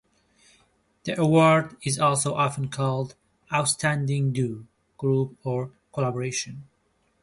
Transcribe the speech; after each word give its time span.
The 1.03 1.21
award 1.21 1.77
is 1.83 1.99
also 1.99 2.33
often 2.33 2.69
called 2.69 3.13
Outstanding 3.53 4.33
Duo, 4.33 4.65
Group, 4.97 5.37
or 5.43 5.73
Collaboration. 5.93 6.63